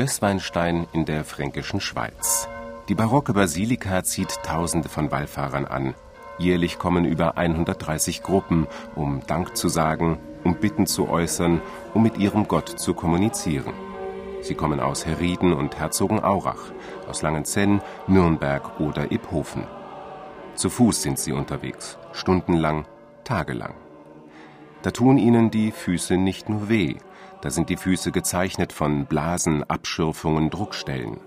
[0.00, 2.48] Gößweinstein in der fränkischen Schweiz.
[2.88, 5.94] Die barocke Basilika zieht Tausende von Wallfahrern an.
[6.38, 8.66] Jährlich kommen über 130 Gruppen,
[8.96, 11.60] um Dank zu sagen, um Bitten zu äußern,
[11.92, 13.74] um mit ihrem Gott zu kommunizieren.
[14.40, 16.72] Sie kommen aus Herrieden und Herzogenaurach,
[17.06, 19.64] aus Langenzenn, Nürnberg oder Iphofen.
[20.54, 22.86] Zu Fuß sind sie unterwegs, stundenlang,
[23.24, 23.74] tagelang.
[24.80, 26.96] Da tun ihnen die Füße nicht nur weh,
[27.42, 31.20] da sind die Füße gezeichnet von Blasen, Abschürfungen, Druckstellen.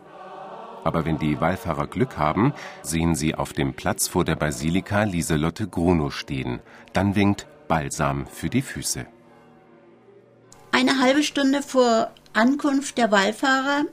[0.83, 5.67] Aber wenn die Wallfahrer Glück haben, sehen sie auf dem Platz vor der Basilika Lieselotte
[5.67, 6.59] Grunow stehen.
[6.91, 9.05] Dann winkt Balsam für die Füße.
[10.71, 13.85] Eine halbe Stunde vor Ankunft der Wallfahrer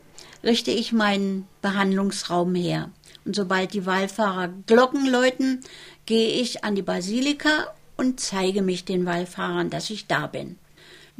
[0.42, 2.90] richte ich meinen Behandlungsraum her.
[3.24, 5.60] Und sobald die Wallfahrer Glocken läuten,
[6.06, 10.58] gehe ich an die Basilika und zeige mich den Wallfahrern, dass ich da bin.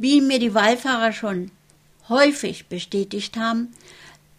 [0.01, 1.51] Wie mir die Wallfahrer schon
[2.09, 3.67] häufig bestätigt haben,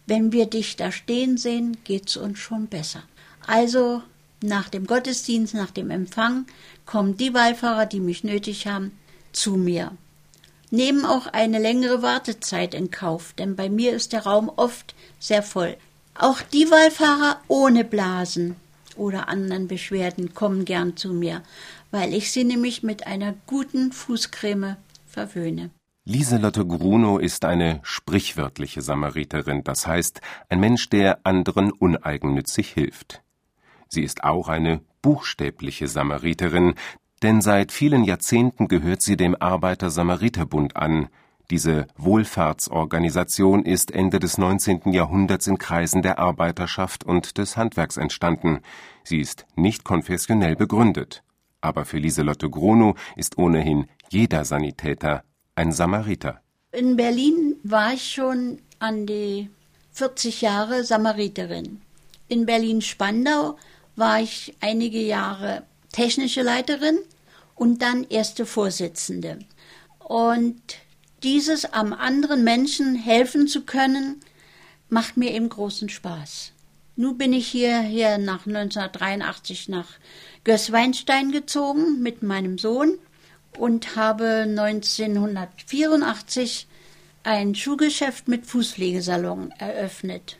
[0.05, 3.03] wenn wir dich da stehen sehen, geht's uns schon besser.
[3.47, 4.03] Also
[4.41, 6.47] nach dem Gottesdienst, nach dem Empfang,
[6.85, 8.91] kommen die Wallfahrer, die mich nötig haben,
[9.31, 9.93] zu mir.
[10.69, 15.43] Nehmen auch eine längere Wartezeit in Kauf, denn bei mir ist der Raum oft sehr
[15.43, 15.77] voll.
[16.13, 18.57] Auch die Wallfahrer ohne Blasen
[18.97, 21.41] oder anderen Beschwerden kommen gern zu mir,
[21.89, 24.75] weil ich sie nämlich mit einer guten Fußcreme
[25.13, 25.71] verwöhne.
[26.05, 30.19] Lieselotte Grunow ist eine sprichwörtliche Samariterin, das heißt
[30.49, 33.21] ein Mensch, der anderen uneigennützig hilft.
[33.87, 36.73] Sie ist auch eine buchstäbliche Samariterin,
[37.21, 41.07] denn seit vielen Jahrzehnten gehört sie dem Arbeiter-Samariter-Bund an.
[41.49, 44.91] Diese Wohlfahrtsorganisation ist Ende des 19.
[44.91, 48.59] Jahrhunderts in Kreisen der Arbeiterschaft und des Handwerks entstanden.
[49.05, 51.23] Sie ist nicht konfessionell begründet.
[51.63, 55.23] Aber für Lieselotte Grunow ist ohnehin jeder Sanitäter
[55.55, 56.41] ein Samariter.
[56.73, 59.49] In Berlin war ich schon an die
[59.93, 61.81] 40 Jahre Samariterin.
[62.27, 63.57] In Berlin-Spandau
[63.95, 65.63] war ich einige Jahre
[65.93, 66.99] technische Leiterin
[67.55, 69.39] und dann erste Vorsitzende.
[69.99, 70.61] Und
[71.23, 74.19] dieses am anderen Menschen helfen zu können,
[74.89, 76.51] macht mir eben großen Spaß.
[76.95, 79.87] Nun bin ich hier, hier nach 1983 nach
[80.43, 82.97] Gößweinstein gezogen mit meinem Sohn
[83.57, 86.67] und habe 1984
[87.23, 90.37] ein Schuhgeschäft mit Fußpflegesalon eröffnet.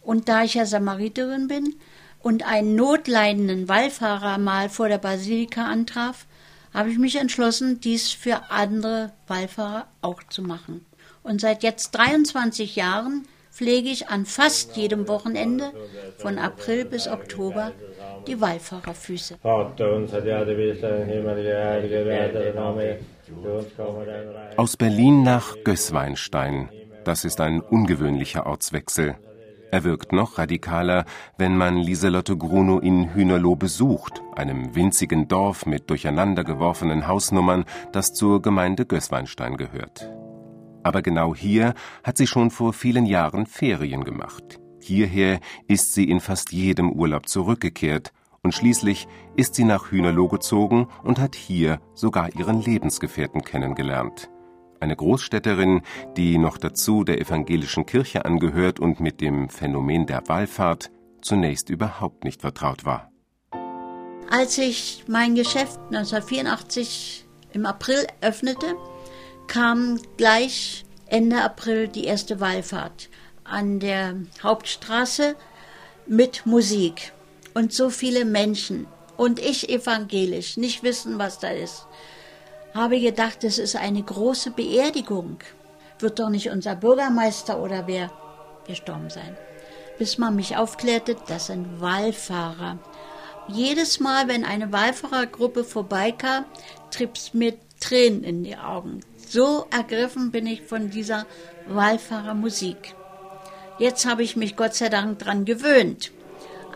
[0.00, 1.74] Und da ich ja Samariterin bin
[2.20, 6.26] und einen notleidenden Wallfahrer mal vor der Basilika antraf,
[6.72, 10.84] habe ich mich entschlossen, dies für andere Wallfahrer auch zu machen.
[11.22, 15.72] Und seit jetzt 23 Jahren pflege ich an fast jedem Wochenende
[16.18, 17.70] von April bis Oktober
[18.26, 19.36] die Wallfahrerfüße.
[24.56, 26.68] Aus Berlin nach Gößweinstein.
[27.04, 29.14] Das ist ein ungewöhnlicher Ortswechsel.
[29.70, 31.04] Er wirkt noch radikaler,
[31.36, 38.40] wenn man Lieselotte Grunow in Hühnerloh besucht, einem winzigen Dorf mit durcheinandergeworfenen Hausnummern, das zur
[38.40, 40.08] Gemeinde Gößweinstein gehört.
[40.84, 41.74] Aber genau hier
[42.04, 44.60] hat sie schon vor vielen Jahren Ferien gemacht.
[44.80, 48.12] Hierher ist sie in fast jedem Urlaub zurückgekehrt
[48.42, 54.30] und schließlich ist sie nach Hühnerloh gezogen und hat hier sogar ihren Lebensgefährten kennengelernt.
[54.80, 55.80] Eine Großstädterin,
[56.18, 60.90] die noch dazu der evangelischen Kirche angehört und mit dem Phänomen der Wallfahrt
[61.22, 63.10] zunächst überhaupt nicht vertraut war.
[64.30, 68.76] Als ich mein Geschäft 1984 im April öffnete,
[69.46, 73.08] kam gleich Ende April die erste Wallfahrt
[73.44, 75.36] an der Hauptstraße
[76.06, 77.12] mit Musik
[77.54, 81.86] und so viele Menschen und ich evangelisch, nicht wissen, was da ist,
[82.74, 85.38] habe gedacht, es ist eine große Beerdigung.
[86.00, 88.10] Wird doch nicht unser Bürgermeister oder wer
[88.66, 89.36] gestorben sein.
[89.98, 92.78] Bis man mich aufklärte, das sind Wallfahrer.
[93.46, 96.46] Jedes Mal, wenn eine Wallfahrergruppe vorbeikam,
[96.90, 99.00] trieb es mir Tränen in die Augen.
[99.34, 101.26] So ergriffen bin ich von dieser
[101.66, 102.94] Wallfahrermusik.
[103.80, 106.12] Jetzt habe ich mich Gott sei Dank dran gewöhnt,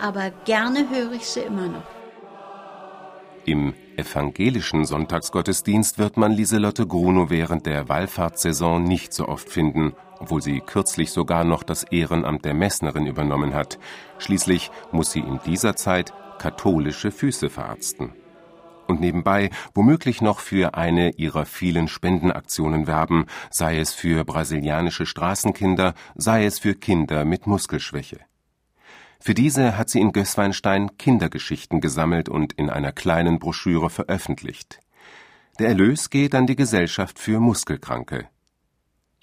[0.02, 1.86] aber gerne höre ich sie immer noch.
[3.44, 10.42] Im evangelischen Sonntagsgottesdienst wird man Lieselotte Grunow während der Wallfahrtssaison nicht so oft finden, obwohl
[10.42, 13.78] sie kürzlich sogar noch das Ehrenamt der Messnerin übernommen hat.
[14.18, 18.14] Schließlich muss sie in dieser Zeit katholische Füße verarzten
[18.88, 25.94] und nebenbei womöglich noch für eine ihrer vielen Spendenaktionen werben, sei es für brasilianische Straßenkinder,
[26.14, 28.20] sei es für Kinder mit Muskelschwäche.
[29.20, 34.80] Für diese hat sie in Gößweinstein Kindergeschichten gesammelt und in einer kleinen Broschüre veröffentlicht.
[35.58, 38.28] Der Erlös geht an die Gesellschaft für Muskelkranke.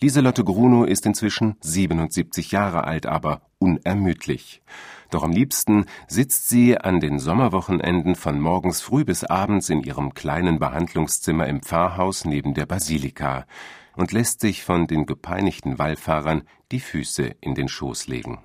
[0.01, 4.61] Lieselotte Grunow ist inzwischen 77 Jahre alt, aber unermüdlich.
[5.09, 10.13] Doch am liebsten sitzt sie an den Sommerwochenenden von morgens früh bis abends in ihrem
[10.13, 13.45] kleinen Behandlungszimmer im Pfarrhaus neben der Basilika
[13.95, 16.43] und lässt sich von den gepeinigten Wallfahrern
[16.73, 18.39] die Füße in den Schoß legen.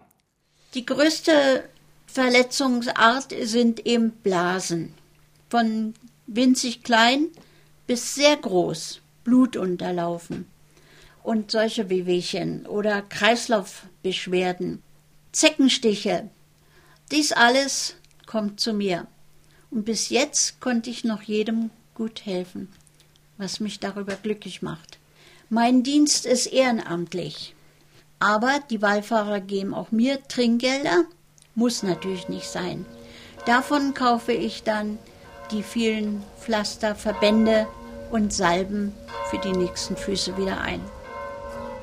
[0.74, 1.68] Die größte
[2.06, 4.94] Verletzungsart sind eben Blasen.
[5.48, 5.94] Von
[6.28, 7.26] winzig klein
[7.88, 10.46] bis sehr groß, Blut unterlaufen
[11.22, 14.82] und solche Wehwehchen oder Kreislaufbeschwerden,
[15.32, 16.28] Zeckenstiche.
[17.10, 17.96] Dies alles
[18.26, 19.06] kommt zu mir.
[19.70, 22.68] Und bis jetzt konnte ich noch jedem gut helfen,
[23.38, 24.98] was mich darüber glücklich macht.
[25.48, 27.54] Mein Dienst ist ehrenamtlich.
[28.18, 31.04] Aber die Wallfahrer geben auch mir Trinkgelder.
[31.54, 32.84] Muss natürlich nicht sein.
[33.46, 34.98] Davon kaufe ich dann
[35.50, 37.66] die vielen Pflaster, Verbände
[38.10, 38.92] und Salben
[39.30, 40.80] für die nächsten Füße wieder ein.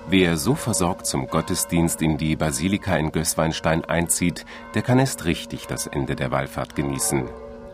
[0.09, 5.67] Wer so versorgt zum Gottesdienst in die Basilika in Gößweinstein einzieht, der kann erst richtig
[5.67, 7.27] das Ende der Wallfahrt genießen.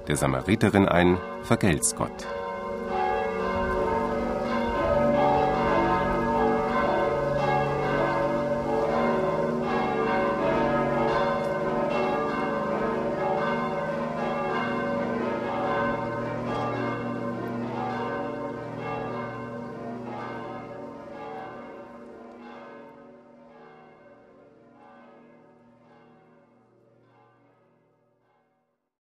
[0.07, 2.25] Der Samariterin ein vergelt's Gott.